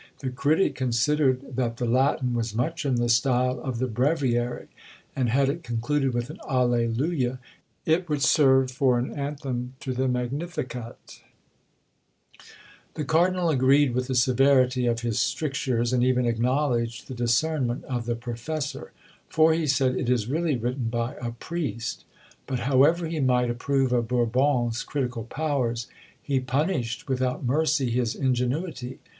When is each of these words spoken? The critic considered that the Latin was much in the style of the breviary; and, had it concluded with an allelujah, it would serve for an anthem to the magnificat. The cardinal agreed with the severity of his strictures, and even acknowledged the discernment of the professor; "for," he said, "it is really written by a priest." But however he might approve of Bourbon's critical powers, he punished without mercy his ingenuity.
The 0.17 0.31
critic 0.31 0.73
considered 0.73 1.55
that 1.57 1.77
the 1.77 1.85
Latin 1.85 2.33
was 2.33 2.55
much 2.55 2.87
in 2.87 2.95
the 2.95 3.07
style 3.07 3.59
of 3.59 3.77
the 3.77 3.85
breviary; 3.85 4.65
and, 5.15 5.29
had 5.29 5.47
it 5.47 5.61
concluded 5.61 6.11
with 6.15 6.31
an 6.31 6.39
allelujah, 6.49 7.37
it 7.85 8.09
would 8.09 8.23
serve 8.23 8.71
for 8.71 8.97
an 8.97 9.13
anthem 9.13 9.75
to 9.81 9.93
the 9.93 10.07
magnificat. 10.07 11.21
The 12.95 13.05
cardinal 13.05 13.51
agreed 13.51 13.93
with 13.93 14.07
the 14.07 14.15
severity 14.15 14.87
of 14.87 15.01
his 15.01 15.19
strictures, 15.19 15.93
and 15.93 16.03
even 16.03 16.25
acknowledged 16.25 17.07
the 17.07 17.13
discernment 17.13 17.83
of 17.83 18.07
the 18.07 18.15
professor; 18.15 18.93
"for," 19.29 19.53
he 19.53 19.67
said, 19.67 19.95
"it 19.95 20.09
is 20.09 20.25
really 20.27 20.55
written 20.57 20.85
by 20.89 21.13
a 21.21 21.29
priest." 21.29 22.05
But 22.47 22.61
however 22.61 23.05
he 23.05 23.19
might 23.19 23.51
approve 23.51 23.93
of 23.93 24.07
Bourbon's 24.07 24.81
critical 24.81 25.25
powers, 25.25 25.85
he 26.19 26.39
punished 26.39 27.07
without 27.07 27.43
mercy 27.45 27.91
his 27.91 28.15
ingenuity. 28.15 28.97